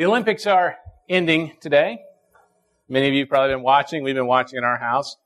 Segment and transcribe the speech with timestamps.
[0.00, 0.78] The Olympics are
[1.10, 1.98] ending today.
[2.88, 4.02] Many of you have probably been watching.
[4.02, 5.18] We've been watching in our house.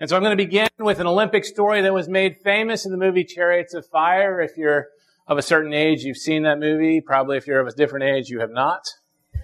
[0.00, 2.92] And so I'm going to begin with an Olympic story that was made famous in
[2.92, 4.40] the movie Chariots of Fire.
[4.40, 4.88] If you're
[5.26, 7.02] of a certain age, you've seen that movie.
[7.02, 8.88] Probably if you're of a different age, you have not.
[9.34, 9.42] All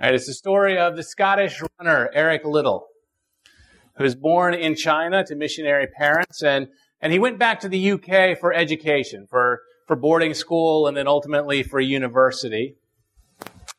[0.00, 2.88] right, it's the story of the Scottish runner, Eric Liddell,
[3.94, 6.66] who was born in China to missionary parents and,
[7.00, 11.06] and he went back to the UK for education, for, for boarding school and then
[11.06, 12.74] ultimately for university.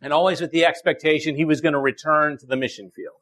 [0.08, 3.20] And always with the expectation he was going to return to the mission field.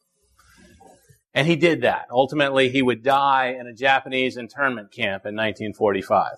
[1.33, 2.05] And he did that.
[2.11, 6.35] Ultimately, he would die in a Japanese internment camp in 1945.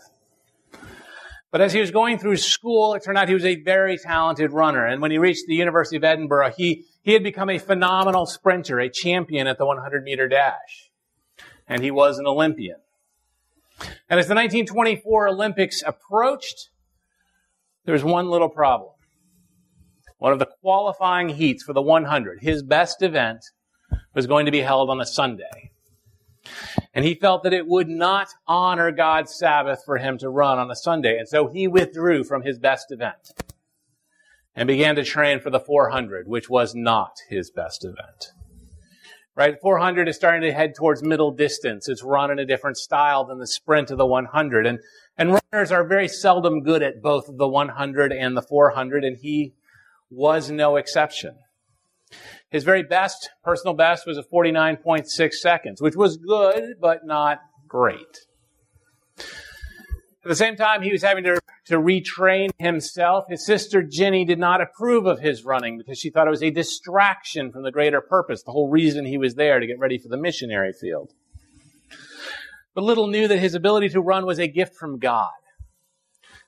[1.52, 4.53] But as he was going through school, it turned out he was a very talented
[4.53, 4.85] runner.
[4.85, 8.79] And when he reached the University of Edinburgh, he, he had become a phenomenal sprinter,
[8.79, 10.91] a champion at the 100 meter dash.
[11.67, 12.77] And he was an Olympian.
[14.09, 16.69] And as the 1924 Olympics approached,
[17.83, 18.91] there was one little problem.
[20.17, 23.45] One of the qualifying heats for the 100, his best event,
[24.14, 25.72] was going to be held on a Sunday.
[26.94, 30.72] And he felt that it would not honor God's Sabbath for him to run on
[30.72, 31.17] a Sunday.
[31.17, 33.31] And so he withdrew from his best event
[34.56, 38.31] and began to train for the 400, which was not his best event.
[39.36, 39.56] Right?
[39.61, 41.88] 400 is starting to head towards middle distance.
[41.88, 44.66] It's run in a different style than the sprint of the 100.
[44.66, 44.80] And,
[45.16, 49.53] and runners are very seldom good at both the 100 and the 400, and he
[50.09, 51.36] was no exception.
[52.50, 58.25] His very best, personal best, was a 49.6 seconds, which was good, but not great.
[59.17, 63.25] At the same time, he was having to, to retrain himself.
[63.30, 66.50] His sister Jenny did not approve of his running because she thought it was a
[66.50, 70.09] distraction from the greater purpose, the whole reason he was there to get ready for
[70.09, 71.13] the missionary field.
[72.73, 75.31] But little knew that his ability to run was a gift from God.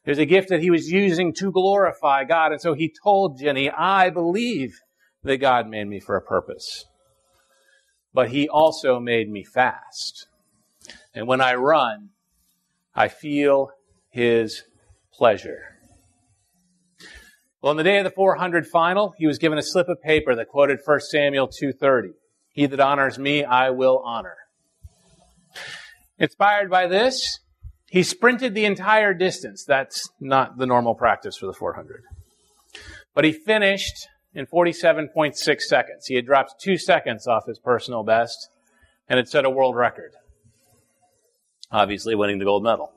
[0.10, 2.52] It was a gift that he was using to glorify God.
[2.52, 4.80] And so he told Jenny, I believe
[5.22, 6.86] that God made me for a purpose.
[8.12, 10.28] But He also made me fast.
[11.14, 12.10] And when I run,
[12.96, 13.70] I feel
[14.10, 14.64] His
[15.14, 15.78] pleasure.
[17.62, 20.34] Well, on the day of the 400 final, he was given a slip of paper
[20.34, 22.14] that quoted 1 Samuel 2.30.
[22.50, 24.38] He that honors me, I will honor.
[26.18, 27.42] Inspired by this,
[27.90, 29.64] he sprinted the entire distance.
[29.66, 32.04] That's not the normal practice for the 400.
[33.14, 36.06] But he finished in 47.6 seconds.
[36.06, 38.50] He had dropped two seconds off his personal best
[39.08, 40.12] and had set a world record.
[41.72, 42.92] Obviously, winning the gold medal.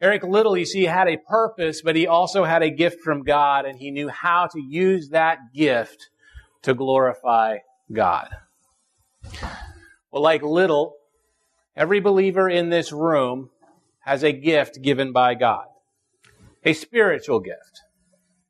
[0.00, 3.66] Eric Liddell, you see, had a purpose, but he also had a gift from God,
[3.66, 6.08] and he knew how to use that gift
[6.62, 7.58] to glorify
[7.92, 8.28] God.
[10.10, 10.94] Well, like Liddell,
[11.76, 13.50] every believer in this room
[14.00, 15.66] has a gift given by God,
[16.64, 17.82] a spiritual gift.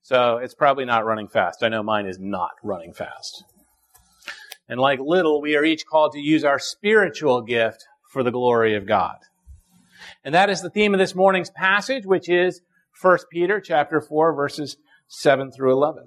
[0.03, 1.63] So it's probably not running fast.
[1.63, 3.45] I know mine is not running fast.
[4.69, 8.75] And like Liddell, we are each called to use our spiritual gift for the glory
[8.75, 9.17] of God.
[10.25, 12.61] And that is the theme of this morning's passage, which is
[13.01, 14.77] 1 Peter chapter 4 verses
[15.09, 16.07] 7 through 11.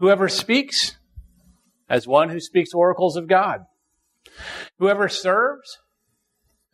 [0.00, 0.96] Whoever speaks,
[1.86, 3.66] as one who speaks oracles of God.
[4.78, 5.78] Whoever serves,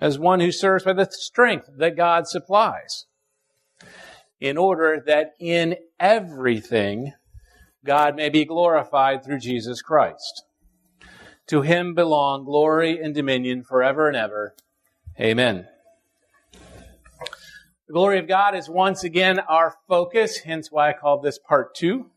[0.00, 3.06] as one who serves by the strength that God supplies,
[4.40, 7.14] in order that in everything
[7.84, 10.44] God may be glorified through Jesus Christ.
[11.48, 14.54] To him belong glory and dominion forever and ever.
[15.18, 15.66] Amen.
[16.52, 21.74] The glory of God is once again our focus, hence why I called this part
[21.74, 22.10] two.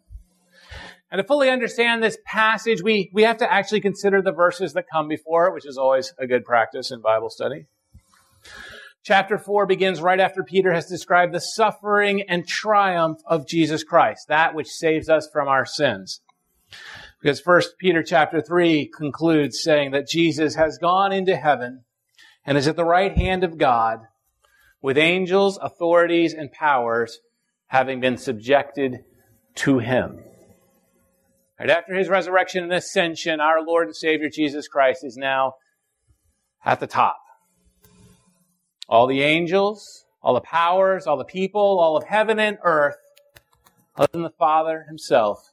[1.11, 4.85] And to fully understand this passage, we, we have to actually consider the verses that
[4.91, 7.65] come before it, which is always a good practice in Bible study.
[9.03, 14.27] Chapter 4 begins right after Peter has described the suffering and triumph of Jesus Christ,
[14.27, 16.21] that which saves us from our sins.
[17.21, 21.85] Because first Peter chapter 3 concludes saying that Jesus has gone into heaven
[22.45, 24.01] and is at the right hand of God
[24.81, 27.19] with angels, authorities, and powers
[27.67, 28.99] having been subjected
[29.55, 30.23] to him.
[31.59, 35.55] Right after his resurrection and ascension, our Lord and Savior Jesus Christ is now
[36.63, 37.19] at the top.
[38.87, 42.95] All the angels, all the powers, all the people, all of heaven and earth,
[43.97, 45.51] other than the Father himself,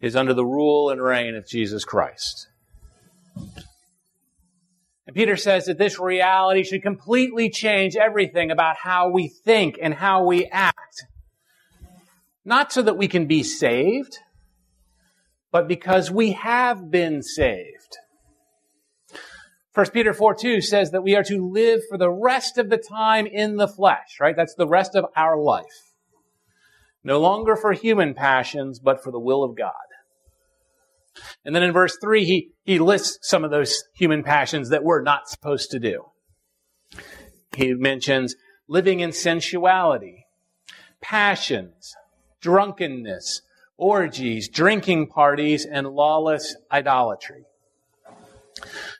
[0.00, 2.46] is under the rule and reign of Jesus Christ.
[5.06, 9.94] And Peter says that this reality should completely change everything about how we think and
[9.94, 11.06] how we act.
[12.44, 14.18] Not so that we can be saved,
[15.54, 17.98] but because we have been saved.
[19.72, 22.76] 1 Peter 4 2 says that we are to live for the rest of the
[22.76, 24.34] time in the flesh, right?
[24.34, 25.92] That's the rest of our life.
[27.04, 29.72] No longer for human passions, but for the will of God.
[31.44, 35.02] And then in verse 3, he, he lists some of those human passions that we're
[35.02, 36.06] not supposed to do.
[37.54, 38.34] He mentions
[38.66, 40.26] living in sensuality,
[41.00, 41.94] passions,
[42.40, 43.42] drunkenness,
[43.76, 47.44] orgies, drinking parties, and lawless idolatry.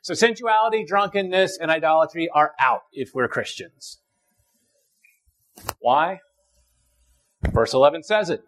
[0.03, 4.01] So sensuality, drunkenness, and idolatry are out if we're Christians.
[5.79, 6.21] Why?
[7.53, 8.43] Verse 11 says it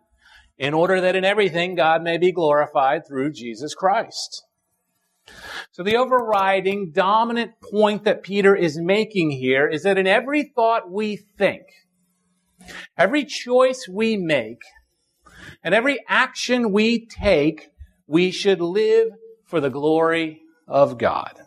[0.58, 4.44] in order that in everything God may be glorified through Jesus Christ.
[5.72, 10.90] So the overriding dominant point that Peter is making here is that in every thought
[10.90, 11.62] we think,
[12.96, 14.62] every choice we make,
[15.62, 17.70] and every action we take,
[18.06, 19.08] we should live
[19.44, 21.40] for the glory of God.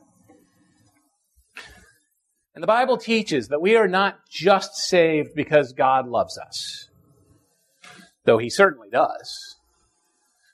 [2.55, 6.89] And the Bible teaches that we are not just saved because God loves us
[8.29, 9.55] though he certainly does.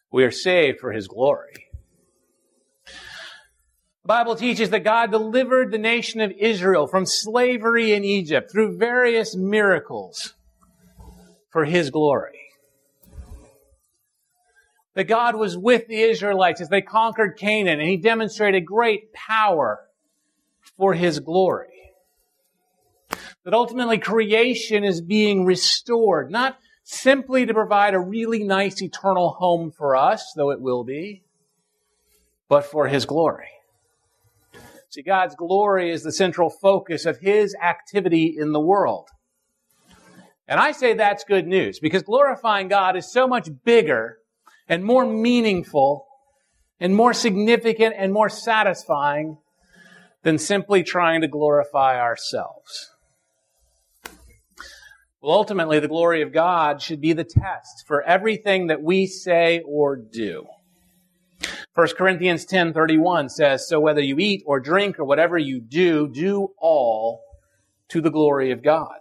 [0.09, 1.67] We are saved for his glory.
[2.85, 8.77] The Bible teaches that God delivered the nation of Israel from slavery in Egypt through
[8.77, 10.35] various miracles
[11.49, 12.44] for his glory.
[14.95, 19.81] That God was with the Israelites as they conquered Canaan and he demonstrated great power
[20.77, 21.67] for his glory.
[23.43, 29.71] That ultimately creation is being restored, not simply to provide a really nice eternal home
[29.71, 31.23] for us, though it will be,
[32.47, 33.49] but for His glory.
[34.89, 39.09] See, God's glory is the central focus of His activity in the world.
[40.47, 44.19] And I say that's good news because glorifying God is so much bigger
[44.67, 46.05] and more meaningful
[46.79, 49.37] and more significant and more satisfying
[50.23, 52.91] than simply trying to glorify ourselves.
[55.21, 59.61] Well, ultimately, the glory of God should be the test for everything that we say
[59.65, 60.45] or do.
[61.73, 66.53] 1 Corinthians 10:31 says, "So whether you eat or drink or whatever you do, do
[66.57, 67.21] all
[67.89, 68.99] to the glory of God."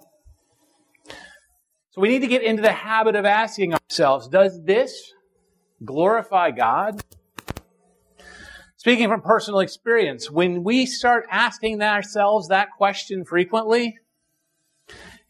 [1.90, 5.13] So we need to get into the habit of asking ourselves, does this
[5.82, 7.02] glorify God?
[8.76, 13.96] Speaking from personal experience, when we start asking ourselves that question frequently,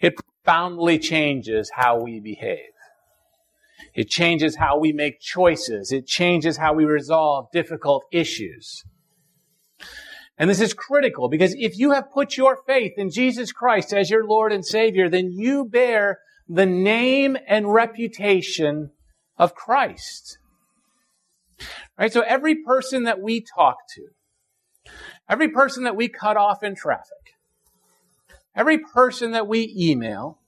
[0.01, 2.73] it profoundly changes how we behave.
[3.95, 5.93] It changes how we make choices.
[5.93, 8.83] It changes how we resolve difficult issues.
[10.37, 14.11] And this is critical because if you have put your faith in Jesus Christ as
[14.11, 16.19] your Lord and Savior, then you bear
[16.49, 18.91] the name and reputation
[19.37, 20.39] of Christ.
[21.99, 22.13] Right?
[22.13, 24.09] So every person that we talk to,
[25.29, 27.37] every person that we cut off in traffic,
[28.55, 30.39] every person that we email,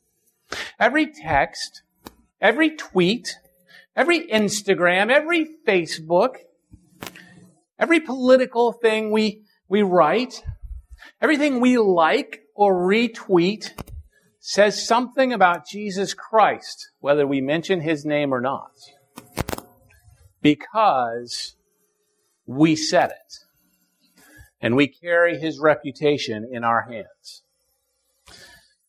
[0.78, 1.82] every text,
[2.40, 3.36] every tweet,
[3.94, 6.36] every Instagram, every Facebook,
[7.78, 10.42] every political thing we, we write,
[11.20, 13.72] everything we like or retweet
[14.48, 18.70] says something about Jesus Christ, whether we mention his name or not.
[20.40, 21.56] Because
[22.46, 23.38] we said it.
[24.60, 27.42] And we carry his reputation in our hands.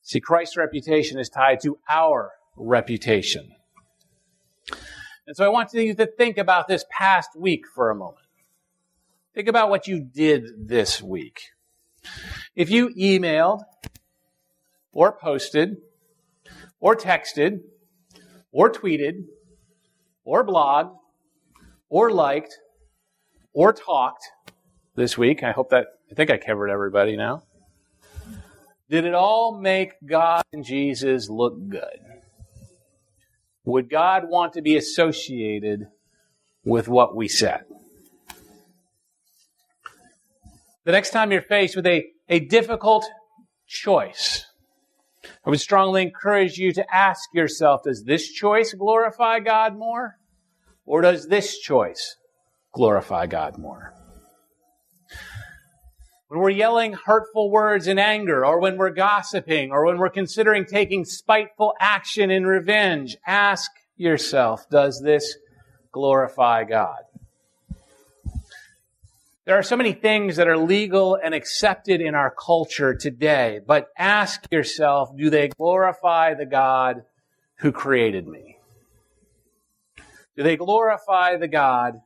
[0.03, 3.49] See, Christ's reputation is tied to our reputation.
[5.25, 8.27] And so I want you to think about this past week for a moment.
[9.33, 11.41] Think about what you did this week.
[12.55, 13.63] If you emailed,
[14.97, 15.77] or posted,
[16.79, 17.59] or texted,
[18.51, 19.25] or tweeted,
[20.23, 20.91] or blogged,
[21.87, 22.57] or liked,
[23.53, 24.23] or talked
[24.95, 27.43] this week, I hope that, I think I covered everybody now.
[28.89, 31.99] Did it all make God and Jesus look good?
[33.65, 35.89] Would God want to be associated
[36.65, 37.65] with what we said?
[40.85, 43.05] The next time you're faced with a, a difficult
[43.67, 44.46] choice,
[45.47, 50.17] I would strongly encourage you to ask yourself, does this choice glorify God more?
[50.85, 52.17] Or does this choice
[52.73, 53.93] glorify God more?
[56.27, 60.65] when we're yelling hurtful words in anger, or when we're gossiping, or when we're considering
[60.65, 65.37] taking spiteful action in revenge, ask yourself, does this
[65.93, 66.99] glorify God?
[69.47, 73.87] There are so many things that are legal and accepted in our culture today, but
[73.97, 77.03] ask yourself, do they glorify the God
[77.59, 78.57] who created me?
[80.35, 82.01] Do they glorify the God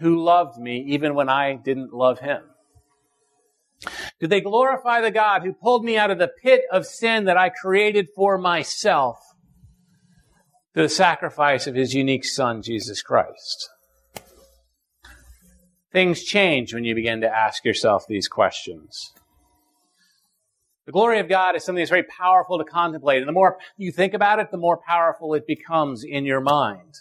[0.00, 2.42] who loved me even when I didn't love him?
[4.20, 7.38] Do they glorify the God who pulled me out of the pit of sin that
[7.38, 9.16] I created for myself
[10.74, 13.70] through the sacrifice of his unique son, Jesus Christ?
[15.92, 19.12] Things change when you begin to ask yourself these questions.
[20.86, 23.18] The glory of God is something that's very powerful to contemplate.
[23.18, 26.94] And the more you think about it, the more powerful it becomes in your mind.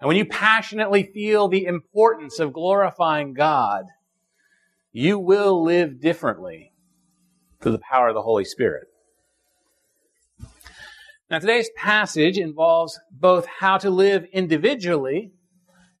[0.00, 3.86] And when you passionately feel the importance of glorifying God,
[4.92, 6.72] you will live differently
[7.60, 8.88] through the power of the Holy Spirit.
[11.30, 15.32] Now, today's passage involves both how to live individually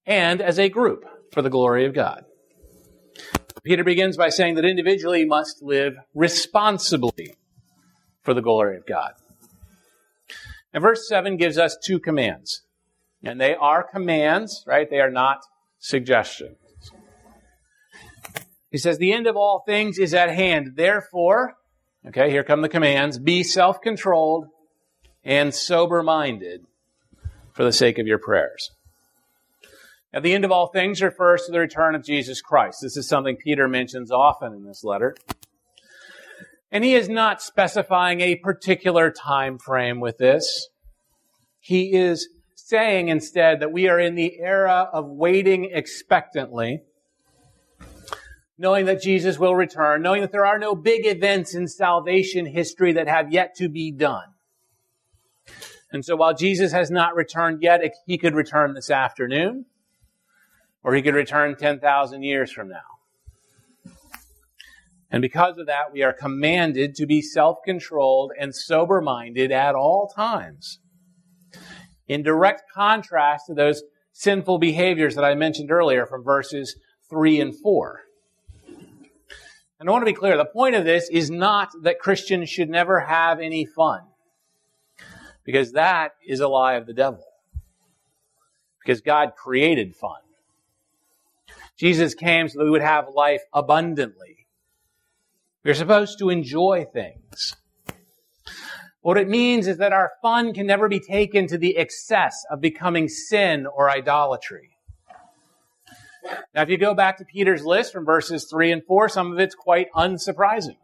[0.04, 2.24] and as a group for the glory of God.
[3.62, 7.34] Peter begins by saying that individually must live responsibly
[8.22, 9.12] for the glory of God.
[10.72, 12.62] And verse 7 gives us two commands.
[13.24, 14.88] And they are commands, right?
[14.88, 15.40] They are not
[15.78, 16.58] suggestions.
[18.70, 20.72] He says, The end of all things is at hand.
[20.76, 21.54] Therefore,
[22.06, 24.46] okay, here come the commands be self controlled
[25.24, 26.66] and sober minded
[27.52, 28.70] for the sake of your prayers.
[30.16, 32.78] At the end of all things refers to the return of Jesus Christ.
[32.80, 35.14] This is something Peter mentions often in this letter.
[36.72, 40.70] And he is not specifying a particular time frame with this.
[41.60, 46.80] He is saying instead that we are in the era of waiting expectantly,
[48.56, 52.94] knowing that Jesus will return, knowing that there are no big events in salvation history
[52.94, 54.28] that have yet to be done.
[55.92, 59.66] And so while Jesus has not returned yet, he could return this afternoon
[60.86, 62.78] or he could return 10,000 years from now.
[65.10, 69.74] And because of that, we are commanded to be self controlled and sober minded at
[69.74, 70.78] all times.
[72.06, 76.76] In direct contrast to those sinful behaviors that I mentioned earlier from verses
[77.10, 78.02] 3 and 4.
[79.80, 82.70] And I want to be clear the point of this is not that Christians should
[82.70, 84.02] never have any fun,
[85.42, 87.24] because that is a lie of the devil.
[88.80, 90.20] Because God created fun.
[91.76, 94.46] Jesus came so that we would have life abundantly.
[95.64, 97.56] We're supposed to enjoy things.
[99.00, 102.60] What it means is that our fun can never be taken to the excess of
[102.60, 104.70] becoming sin or idolatry.
[106.54, 109.38] Now, if you go back to Peter's list from verses 3 and 4, some of
[109.38, 110.76] it's quite unsurprising.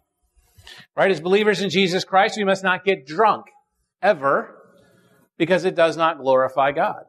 [0.97, 1.11] Right?
[1.11, 3.47] As believers in Jesus Christ, we must not get drunk
[4.01, 4.57] ever
[5.37, 7.05] because it does not glorify God.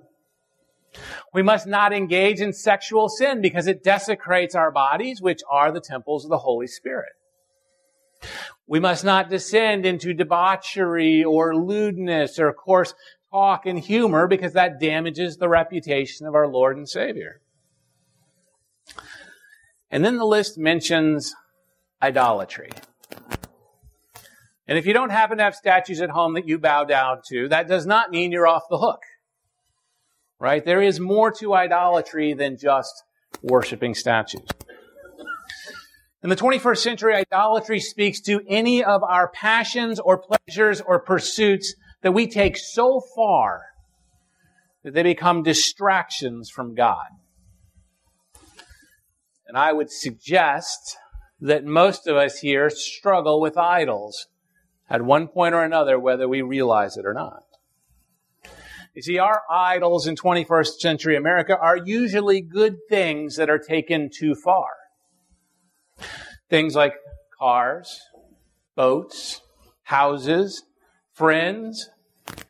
[1.34, 5.82] We must not engage in sexual sin because it desecrates our bodies, which are the
[5.82, 7.14] temples of the Holy Spirit.
[8.68, 12.94] We must not descend into debauchery or lewdness or coarse
[13.32, 17.42] talk and humor because that damages the reputation of our Lord and Savior.
[19.92, 21.36] And then the list mentions
[22.02, 22.70] idolatry.
[24.68, 27.50] And if you don't happen to have statues at home that you bow down to,
[27.50, 29.02] that does not mean you're off the hook
[30.44, 30.66] right?
[30.66, 33.06] There is more to idolatry than just
[33.42, 34.46] worshiping statues.
[36.22, 41.76] In the 21st century, idolatry speaks to any of our passions or pleasures or pursuits
[42.02, 43.62] that we take so far
[44.84, 47.08] that they become distractions from God.
[49.48, 50.98] And I would suggest
[51.40, 54.28] that most of us here struggle with idols
[54.90, 57.44] at one point or another, whether we realize it or not.
[58.94, 64.10] You see, our idols in 21st century America are usually good things that are taken
[64.16, 64.68] too far.
[66.48, 66.94] Things like
[67.40, 68.02] cars,
[68.76, 69.42] boats,
[69.82, 70.64] houses,
[71.12, 71.90] friends,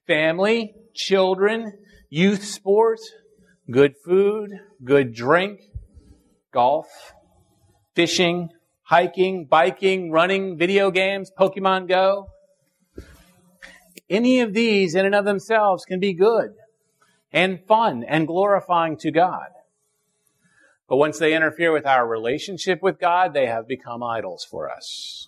[0.06, 1.72] family, children,
[2.10, 3.10] youth sports,
[3.72, 4.52] good food,
[4.84, 5.62] good drink,
[6.52, 6.88] golf,
[7.96, 8.50] fishing,
[8.82, 12.28] hiking, biking, running, video games, Pokemon Go,
[14.14, 16.54] any of these in and of themselves can be good
[17.32, 19.48] and fun and glorifying to God.
[20.88, 25.28] But once they interfere with our relationship with God, they have become idols for us.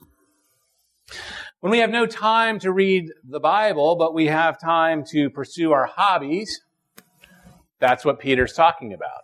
[1.59, 5.71] When we have no time to read the Bible, but we have time to pursue
[5.71, 6.61] our hobbies,
[7.79, 9.23] that's what Peter's talking about.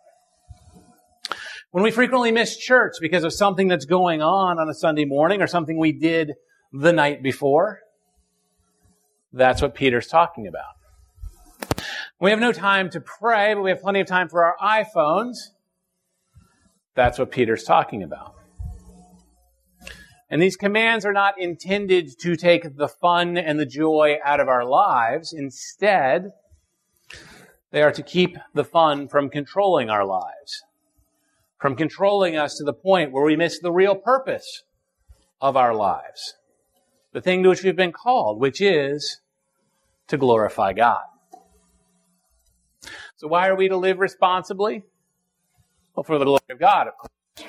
[1.71, 5.41] When we frequently miss church because of something that's going on on a Sunday morning
[5.41, 6.33] or something we did
[6.73, 7.81] the night before,
[9.33, 10.75] that's what Peter's talking about.
[12.19, 15.37] We have no time to pray, but we have plenty of time for our iPhones.
[16.93, 18.35] That's what Peter's talking about.
[20.29, 24.47] And these commands are not intended to take the fun and the joy out of
[24.47, 25.33] our lives.
[25.33, 26.31] Instead,
[27.71, 30.63] they are to keep the fun from controlling our lives,
[31.59, 34.63] from controlling us to the point where we miss the real purpose
[35.41, 36.35] of our lives,
[37.13, 39.19] the thing to which we've been called, which is
[40.07, 41.03] to glorify God.
[43.15, 44.83] So why are we to live responsibly?
[45.95, 47.47] Well, for the glory of God, of course.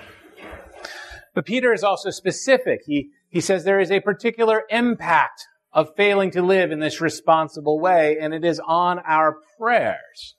[1.35, 2.81] But Peter is also specific.
[2.85, 7.81] He, he says there is a particular impact of failing to live in this responsible
[7.81, 10.35] way, and it is on our prayers.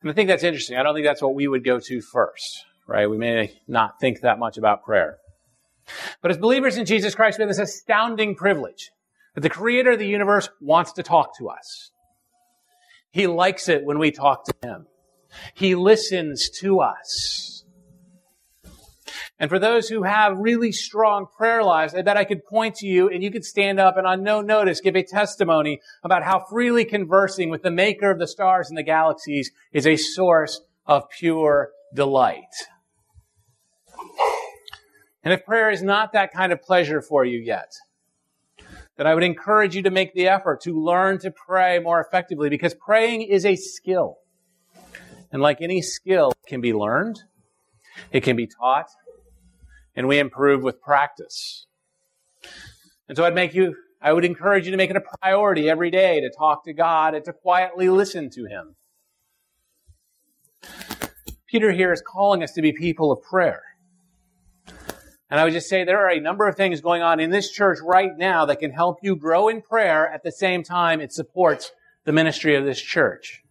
[0.00, 0.76] And I think that's interesting.
[0.76, 3.10] I don't think that's what we would go to first, right?
[3.10, 5.18] We may not think that much about prayer.
[6.22, 8.90] But as believers in Jesus Christ, we have this astounding privilege
[9.34, 11.90] that the creator of the universe wants to talk to us.
[13.10, 14.86] He likes it when we talk to him.
[15.54, 17.64] He listens to us.
[19.38, 22.86] And for those who have really strong prayer lives, I bet I could point to
[22.86, 26.44] you and you could stand up and on no notice give a testimony about how
[26.48, 31.08] freely conversing with the maker of the stars and the galaxies is a source of
[31.10, 32.54] pure delight.
[35.24, 37.72] And if prayer is not that kind of pleasure for you yet,
[38.96, 42.50] then I would encourage you to make the effort to learn to pray more effectively
[42.50, 44.18] because praying is a skill.
[45.32, 47.20] And like any skill, it can be learned,
[48.12, 48.88] it can be taught,
[49.96, 51.66] and we improve with practice.
[53.08, 55.90] And so I'd make you, I would encourage you to make it a priority every
[55.90, 58.76] day to talk to God and to quietly listen to Him.
[61.48, 63.62] Peter here is calling us to be people of prayer.
[65.34, 67.50] And I would just say there are a number of things going on in this
[67.50, 71.12] church right now that can help you grow in prayer at the same time it
[71.12, 71.72] supports
[72.04, 73.42] the ministry of this church.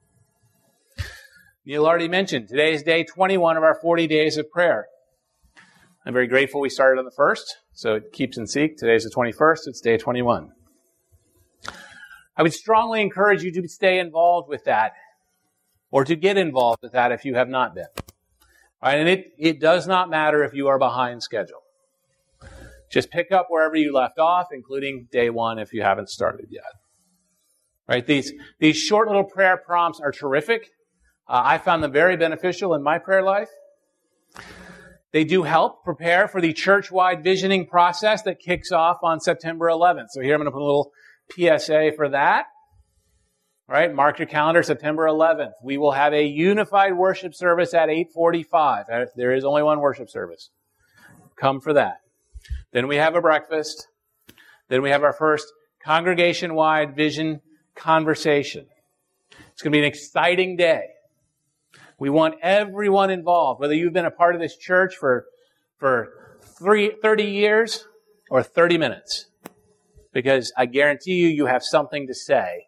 [1.66, 4.88] Neil already mentioned today is day 21 of our 40 days of prayer.
[6.06, 7.44] I'm very grateful we started on the 1st,
[7.74, 8.78] so it keeps in sync.
[8.78, 10.54] Today's the 21st, it's day 21.
[12.38, 14.94] I would strongly encourage you to stay involved with that,
[15.92, 17.88] or to get involved with that if you have not been.
[18.82, 21.63] Right, and it, it does not matter if you are behind schedule.
[22.94, 26.64] Just pick up wherever you left off, including day one if you haven't started yet.
[27.90, 30.70] Right, these, these short little prayer prompts are terrific.
[31.28, 33.50] Uh, I found them very beneficial in my prayer life.
[35.12, 40.10] They do help prepare for the church-wide visioning process that kicks off on September 11th.
[40.12, 40.92] So here I'm going to put a little
[41.32, 42.46] PSA for that.
[43.68, 45.54] All right, mark your calendar, September 11th.
[45.64, 49.08] We will have a unified worship service at 8:45.
[49.16, 50.52] There is only one worship service.
[51.40, 52.03] Come for that.
[52.74, 53.88] Then we have a breakfast.
[54.68, 55.46] Then we have our first
[55.84, 57.42] congregation-wide vision
[57.76, 58.66] conversation.
[59.52, 60.88] It's going to be an exciting day.
[62.00, 65.26] We want everyone involved, whether you've been a part of this church for,
[65.78, 67.86] for three, 30 years
[68.30, 69.28] or 30 minutes.
[70.12, 72.68] Because I guarantee you, you have something to say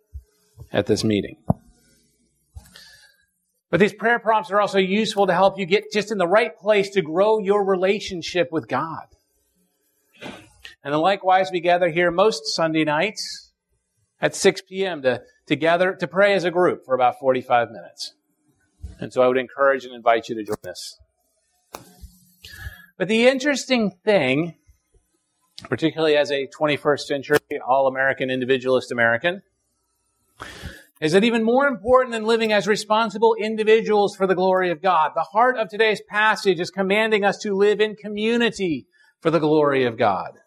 [0.71, 1.37] at this meeting.
[3.71, 6.55] But these prayer prompts are also useful to help you get just in the right
[6.55, 9.07] place to grow your relationship with God.
[10.85, 13.51] And then likewise, we gather here most Sunday nights
[14.21, 15.01] at 6 p.m.
[15.01, 18.13] to, to gather, to pray as a group for about 45 minutes.
[18.99, 20.99] And so I would encourage and invite you to join us.
[22.99, 24.57] But the interesting thing,
[25.63, 29.41] particularly as a 21st century all American individualist American,
[31.01, 35.13] is that even more important than living as responsible individuals for the glory of God,
[35.15, 38.85] the heart of today's passage is commanding us to live in community
[39.19, 40.41] for the glory of God.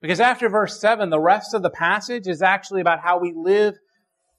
[0.00, 3.74] Because after verse 7, the rest of the passage is actually about how we live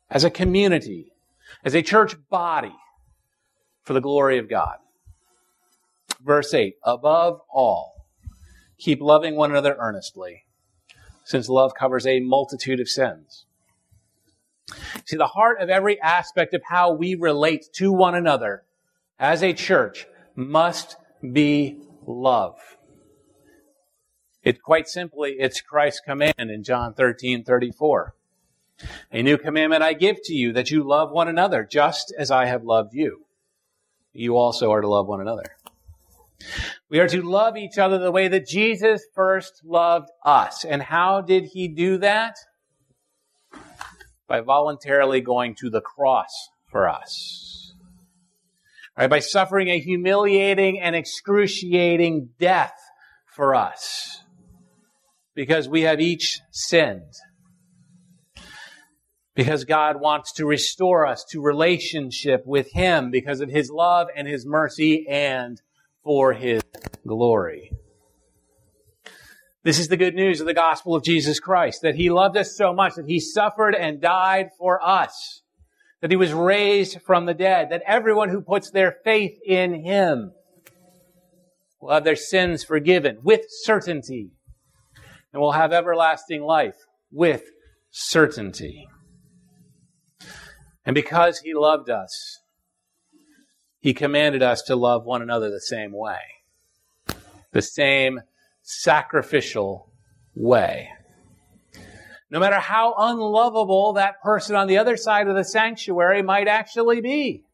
[0.10, 1.12] as a community,
[1.64, 2.76] as a church body,
[3.84, 4.78] for the glory of God.
[6.22, 8.06] Verse 8, above all,
[8.78, 10.44] keep loving one another earnestly,
[11.24, 13.46] since love covers a multitude of sins.
[15.06, 18.64] See, the heart of every aspect of how we relate to one another
[19.18, 20.98] as a church must
[21.32, 22.58] be love.
[24.50, 28.14] It quite simply, it's Christ's command in John 13, 34.
[29.12, 32.46] A new commandment I give to you that you love one another just as I
[32.46, 33.26] have loved you
[34.14, 35.44] you also are to love one another.
[36.90, 40.66] We are to love each other the way that Jesus first loved us.
[40.66, 42.36] And how did he do that?
[44.28, 47.74] By voluntarily going to the cross for us.
[48.96, 52.78] By suffering a humiliating and excruciating death
[53.26, 54.24] for us.
[55.40, 57.14] Because we have each sinned.
[59.36, 64.28] Because God wants to restore us to relationship with Him because of His love and
[64.28, 65.62] His mercy and
[66.04, 66.62] for His
[67.08, 67.72] glory.
[69.64, 72.58] This is the good news of the gospel of Jesus Christ, that He loved us
[72.58, 75.44] so much that He suffered and died for us,
[76.02, 80.34] that He was raised from the dead, that everyone who puts their faith in Him
[81.80, 84.32] will have their sins forgiven with certainty,
[85.32, 86.78] and will have everlasting life
[87.12, 87.44] with
[87.92, 88.88] certainty.
[90.86, 92.40] And because He loved us,
[93.80, 96.20] He commanded us to love one another the same way,
[97.52, 98.22] the same
[98.62, 99.92] sacrificial
[100.36, 100.90] way.
[102.32, 107.02] No matter how unlovable that person on the other side of the sanctuary might actually
[107.02, 107.46] be.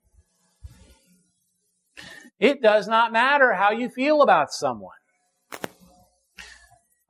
[2.39, 4.97] It does not matter how you feel about someone.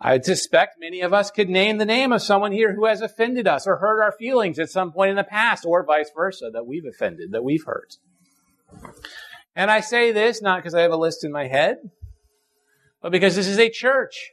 [0.06, 3.48] I suspect many of us could name the name of someone here who has offended
[3.48, 6.68] us or hurt our feelings at some point in the past, or vice versa, that
[6.68, 7.96] we've offended, that we've hurt.
[9.56, 11.78] And I say this not because I have a list in my head,
[13.02, 14.30] but because this is a church,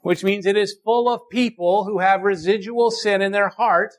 [0.00, 3.92] which means it is full of people who have residual sin in their heart,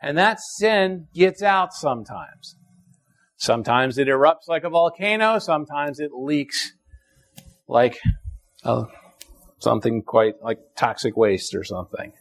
[0.00, 2.56] and that sin gets out sometimes.
[3.36, 6.72] Sometimes it erupts like a volcano, sometimes it leaks
[7.68, 7.98] like
[8.64, 8.84] uh,
[9.62, 12.12] something quite like toxic waste or something.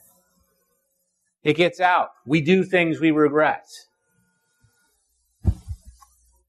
[1.44, 2.10] It gets out.
[2.26, 3.66] We do things we regret.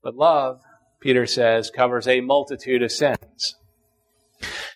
[0.02, 0.61] But love
[1.02, 3.57] Peter says, covers a multitude of sins.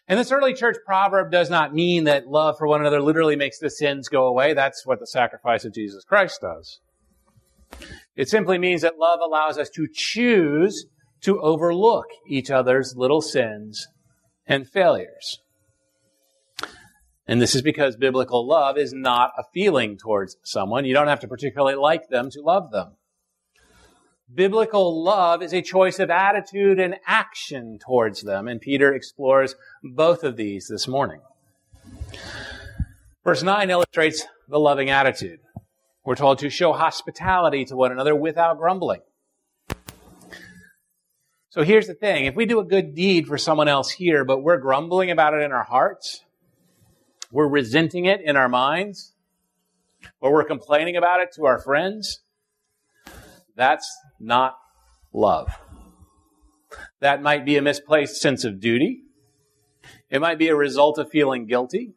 [0.08, 3.58] And this early church proverb does not mean that love for one another literally makes
[3.58, 4.52] the sins go away.
[4.52, 6.80] That's what the sacrifice of Jesus Christ does.
[8.16, 10.86] It simply means that love allows us to choose
[11.22, 13.86] to overlook each other's little sins
[14.46, 15.40] and failures.
[17.28, 20.84] And this is because biblical love is not a feeling towards someone.
[20.84, 22.92] You don't have to particularly like them to love them.
[24.32, 30.24] Biblical love is a choice of attitude and action towards them, and Peter explores both
[30.24, 31.20] of these this morning.
[33.22, 35.40] Verse 9 illustrates the loving attitude.
[36.04, 39.00] We're told to show hospitality to one another without grumbling.
[41.50, 42.26] So here's the thing.
[42.26, 45.42] If we do a good deed for someone else here, but we're grumbling about it
[45.42, 46.24] in our hearts,
[47.30, 49.12] we're resenting it in our minds,
[50.20, 52.20] or we're complaining about it to our friends,
[53.54, 54.56] that's not
[55.12, 55.50] love.
[57.00, 59.02] That might be a misplaced sense of duty.
[60.10, 61.94] It might be a result of feeling guilty.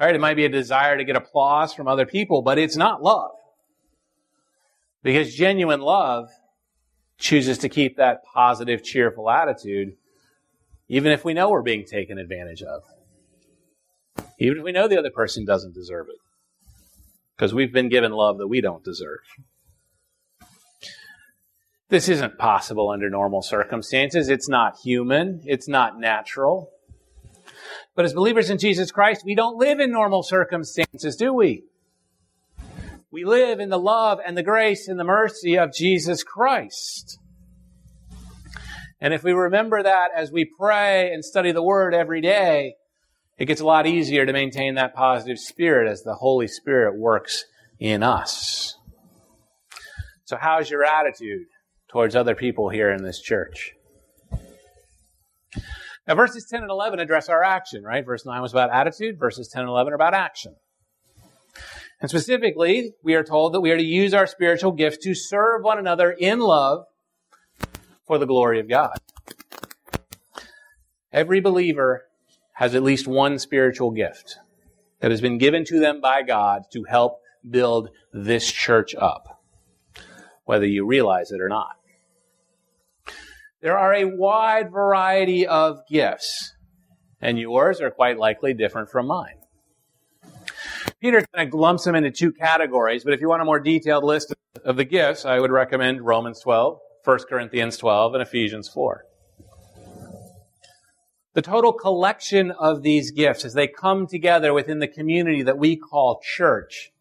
[0.00, 0.14] Right?
[0.14, 3.30] It might be a desire to get applause from other people, but it's not love.
[5.02, 6.30] Because genuine love
[7.18, 9.96] chooses to keep that positive, cheerful attitude,
[10.88, 12.82] even if we know we're being taken advantage of.
[14.38, 16.18] Even if we know the other person doesn't deserve it.
[17.36, 19.20] Because we've been given love that we don't deserve.
[21.88, 24.28] This isn't possible under normal circumstances.
[24.28, 25.42] It's not human.
[25.44, 26.70] It's not natural.
[27.94, 31.64] But as believers in Jesus Christ, we don't live in normal circumstances, do we?
[33.10, 37.18] We live in the love and the grace and the mercy of Jesus Christ.
[39.00, 42.74] And if we remember that as we pray and study the Word every day,
[43.38, 47.44] it gets a lot easier to maintain that positive spirit as the Holy Spirit works
[47.78, 48.76] in us.
[50.24, 51.46] So, how's your attitude?
[51.94, 53.72] towards other people here in this church.
[56.08, 58.04] Now, verses 10 and 11 address our action, right?
[58.04, 60.56] Verse 9 was about attitude, verses 10 and 11 are about action.
[62.00, 65.62] And specifically, we are told that we are to use our spiritual gifts to serve
[65.62, 66.84] one another in love
[68.08, 68.98] for the glory of God.
[71.12, 72.06] Every believer
[72.54, 74.38] has at least one spiritual gift
[75.00, 79.42] that has been given to them by God to help build this church up,
[80.44, 81.76] whether you realize it or not.
[83.60, 86.54] There are a wide variety of gifts,
[87.20, 89.36] and yours are quite likely different from mine.
[91.00, 94.04] Peter kind of lumps them into two categories, but if you want a more detailed
[94.04, 99.04] list of the gifts, I would recommend Romans 12, 1 Corinthians 12, and Ephesians 4.
[101.34, 105.76] The total collection of these gifts as they come together within the community that we
[105.76, 106.92] call church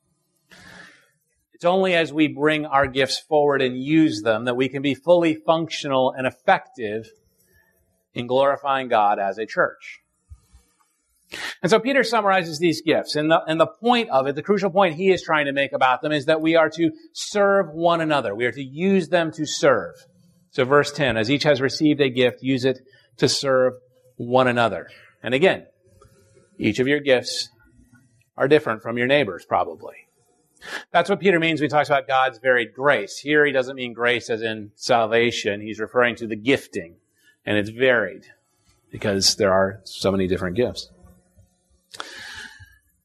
[1.63, 4.95] it's only as we bring our gifts forward and use them that we can be
[4.95, 7.09] fully functional and effective
[8.13, 10.01] in glorifying God as a church.
[11.61, 14.71] And so Peter summarizes these gifts, and the, and the point of it, the crucial
[14.71, 18.01] point he is trying to make about them is that we are to serve one
[18.01, 18.35] another.
[18.35, 19.95] We are to use them to serve.
[20.51, 22.79] So verse 10, as each has received a gift, use it
[23.19, 23.75] to serve
[24.17, 24.89] one another.
[25.21, 25.65] And again,
[26.57, 27.49] each of your gifts
[28.37, 29.95] are different from your neighbor's, probably.
[30.91, 33.17] That's what Peter means when he talks about God's varied grace.
[33.17, 35.61] Here he doesn't mean grace as in salvation.
[35.61, 36.95] He's referring to the gifting.
[37.45, 38.25] And it's varied
[38.91, 40.89] because there are so many different gifts.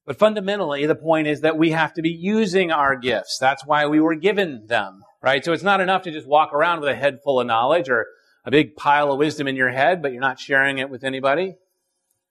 [0.06, 3.38] But fundamentally, the point is that we have to be using our gifts.
[3.38, 5.44] That's why we were given them, right?
[5.44, 8.06] So it's not enough to just walk around with a head full of knowledge or
[8.48, 11.54] a big pile of wisdom in your head, but you're not sharing it with anybody,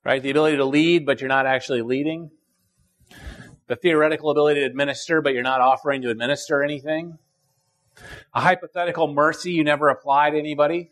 [0.03, 0.19] right?
[0.19, 2.31] The ability to lead, but you're not actually leading.
[3.67, 7.19] The theoretical ability to administer, but you're not offering to administer anything.
[8.33, 10.89] A hypothetical mercy you never apply to anybody.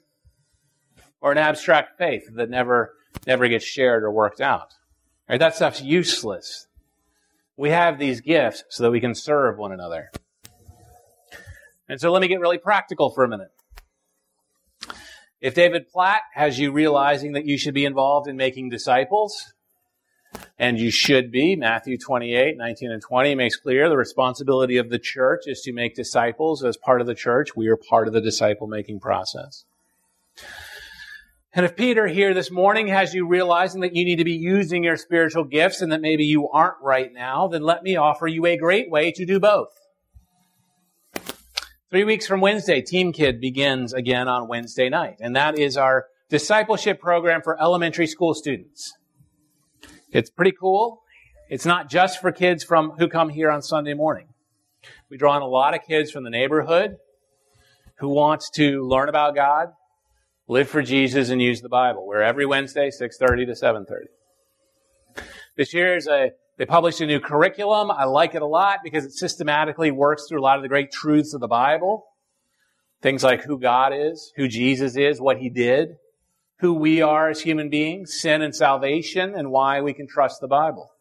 [1.21, 2.93] Or an abstract faith that never,
[3.25, 4.75] never gets shared or worked out.
[5.27, 5.39] Right?
[5.39, 6.67] That stuff's useless.
[7.57, 10.11] We have these gifts so that we can serve one another.
[11.89, 13.49] And so let me get really practical for a minute.
[15.41, 19.53] If David Platt has you realizing that you should be involved in making disciples,
[20.57, 24.99] and you should be, Matthew 28, 19 and 20 makes clear the responsibility of the
[24.99, 27.55] church is to make disciples as part of the church.
[27.55, 29.65] We are part of the disciple making process.
[31.53, 34.83] And if Peter here this morning has you realizing that you need to be using
[34.83, 38.45] your spiritual gifts and that maybe you aren't right now, then let me offer you
[38.45, 39.69] a great way to do both.
[41.91, 46.07] Three weeks from Wednesday, Team Kid begins again on Wednesday night, and that is our
[46.29, 48.91] discipleship program for elementary school students.
[50.11, 51.03] It's pretty cool.
[51.47, 54.29] It's not just for kids from who come here on Sunday morning.
[55.11, 56.97] We draw in a lot of kids from the neighborhood
[57.99, 59.67] who want to learn about God,
[60.47, 62.07] live for Jesus, and use the Bible.
[62.07, 65.23] We're every Wednesday, 6.30 to 7.30.
[65.55, 67.91] This year is a, they published a new curriculum.
[67.91, 70.91] I like it a lot because it systematically works through a lot of the great
[70.91, 72.05] truths of the Bible.
[73.01, 75.97] Things like who God is, who Jesus is, what he did,
[76.59, 80.47] who we are as human beings, sin and salvation, and why we can trust the
[80.47, 80.91] Bible.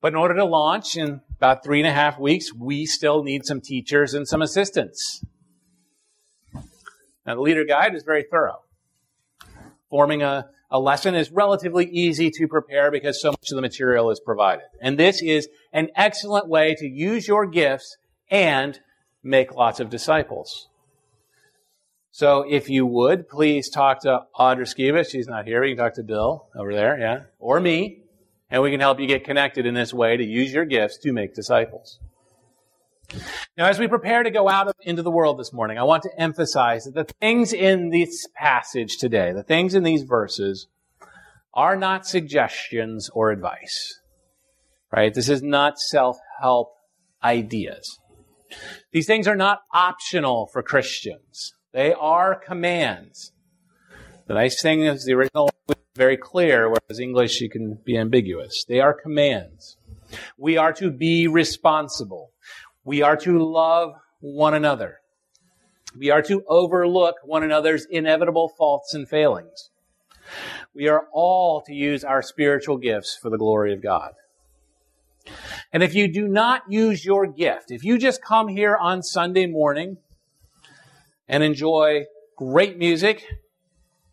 [0.00, 3.44] But in order to launch in about three and a half weeks, we still need
[3.44, 5.24] some teachers and some assistants.
[7.26, 8.62] Now, the leader guide is very thorough.
[9.90, 14.10] Forming a, a lesson is relatively easy to prepare because so much of the material
[14.10, 14.66] is provided.
[14.80, 17.96] And this is an excellent way to use your gifts
[18.30, 18.78] and
[19.22, 20.68] make lots of disciples.
[22.12, 25.08] So if you would, please talk to Audra Skiba.
[25.08, 25.64] She's not here.
[25.64, 28.02] You can talk to Bill over there, yeah, or me,
[28.50, 31.12] and we can help you get connected in this way to use your gifts to
[31.12, 32.00] make disciples.
[33.56, 36.20] Now, as we prepare to go out into the world this morning, I want to
[36.20, 40.68] emphasize that the things in this passage today, the things in these verses,
[41.52, 44.00] are not suggestions or advice.
[44.92, 45.12] Right?
[45.12, 46.72] This is not self-help
[47.22, 47.98] ideas.
[48.92, 51.54] These things are not optional for Christians.
[51.72, 53.32] They are commands.
[54.26, 58.64] The nice thing is the original is very clear, whereas English you can be ambiguous.
[58.64, 59.76] They are commands.
[60.36, 62.32] We are to be responsible.
[62.84, 65.00] We are to love one another.
[65.96, 69.70] We are to overlook one another's inevitable faults and failings.
[70.74, 74.12] We are all to use our spiritual gifts for the glory of God.
[75.72, 79.46] And if you do not use your gift, if you just come here on Sunday
[79.46, 79.98] morning
[81.28, 82.04] and enjoy
[82.36, 83.24] great music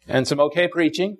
[0.07, 1.17] and some okay preaching,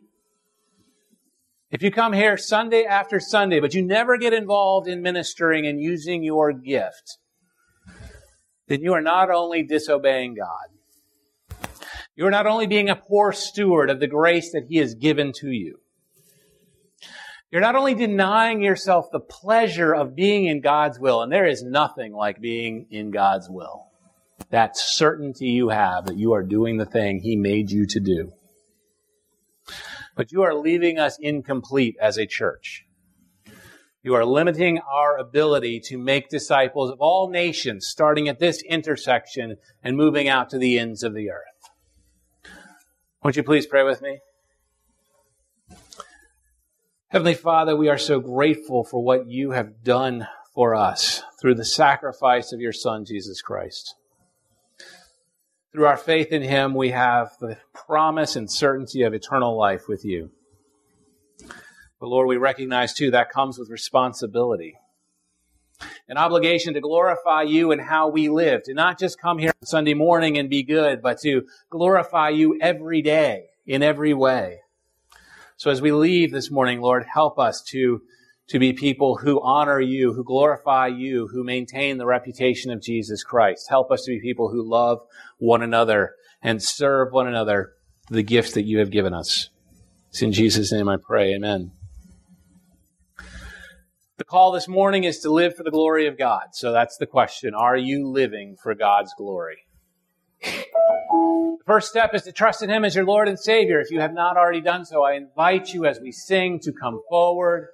[1.70, 5.82] if you come here Sunday after Sunday, but you never get involved in ministering and
[5.82, 7.18] using your gift,
[8.67, 11.69] then you are not only disobeying God,
[12.15, 15.32] you are not only being a poor steward of the grace that He has given
[15.38, 15.80] to you,
[17.51, 21.63] you're not only denying yourself the pleasure of being in God's will, and there is
[21.63, 23.86] nothing like being in God's will.
[24.49, 28.34] That certainty you have that you are doing the thing He made you to do.
[30.15, 32.87] But you are leaving us incomplete as a church.
[34.08, 39.58] You are limiting our ability to make disciples of all nations, starting at this intersection
[39.84, 42.54] and moving out to the ends of the earth.
[43.22, 44.20] Won't you please pray with me?
[47.10, 51.65] Heavenly Father, we are so grateful for what you have done for us through the
[51.65, 53.93] sacrifice of your Son, Jesus Christ.
[55.74, 60.06] Through our faith in him, we have the promise and certainty of eternal life with
[60.06, 60.32] you.
[62.00, 64.76] But Lord, we recognize too that comes with responsibility.
[66.08, 69.68] An obligation to glorify you and how we live, to not just come here on
[69.68, 74.62] Sunday morning and be good, but to glorify you every day in every way.
[75.58, 78.02] So as we leave this morning, Lord, help us to,
[78.50, 83.24] to be people who honor you, who glorify you, who maintain the reputation of Jesus
[83.24, 83.68] Christ.
[83.70, 85.00] Help us to be people who love
[85.38, 87.74] one another and serve one another
[88.10, 89.50] the gifts that you have given us.
[90.10, 91.34] It's in Jesus' name I pray.
[91.34, 91.72] Amen.
[94.17, 96.47] The call this morning is to live for the glory of God.
[96.53, 97.53] So that's the question.
[97.53, 99.60] Are you living for God's glory?
[100.41, 103.80] The first step is to trust in Him as your Lord and Savior.
[103.80, 106.99] If you have not already done so, I invite you as we sing to come
[107.08, 107.67] forward,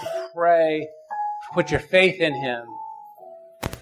[0.00, 2.64] to pray, to put your faith in Him,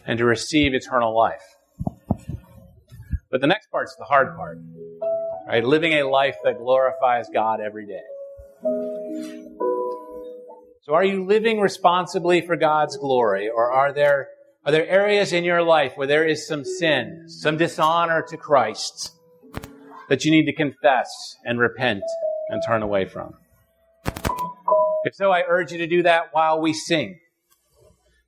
[0.04, 1.44] and to receive eternal life.
[3.30, 4.58] But the next part's the hard part,
[5.46, 5.62] right?
[5.62, 9.62] Living a life that glorifies God every day.
[10.84, 14.28] So are you living responsibly for God's glory, or are there
[14.66, 19.12] are there areas in your life where there is some sin, some dishonor to Christ
[20.10, 21.08] that you need to confess
[21.42, 22.02] and repent
[22.50, 23.32] and turn away from?
[25.04, 27.18] If so, I urge you to do that while we sing.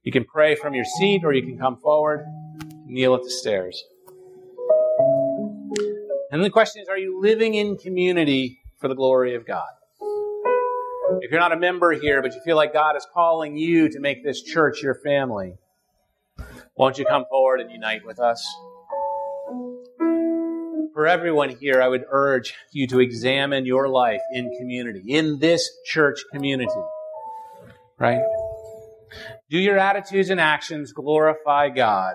[0.02, 2.24] You can pray from your seat or you can come forward,
[2.86, 3.84] kneel at the stairs.
[6.30, 9.68] And the question is, are you living in community for the glory of God?
[11.20, 14.00] If you're not a member here, but you feel like God is calling you to
[14.00, 15.54] make this church your family,
[16.76, 18.44] won't you come forward and unite with us?
[20.92, 25.70] For everyone here, I would urge you to examine your life in community, in this
[25.84, 26.72] church community.
[27.98, 28.22] Right?
[29.48, 32.14] Do your attitudes and actions glorify God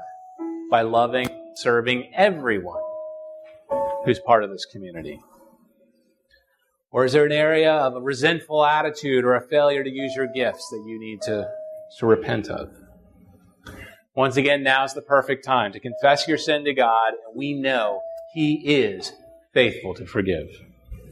[0.69, 2.82] by loving, serving everyone
[4.04, 5.21] who's part of this community?
[6.91, 10.27] Or is there an area of a resentful attitude or a failure to use your
[10.27, 11.49] gifts that you need to,
[11.99, 12.69] to repent of?
[14.13, 18.01] Once again, now's the perfect time to confess your sin to God, and we know
[18.34, 19.13] He is
[19.54, 20.49] faithful to forgive.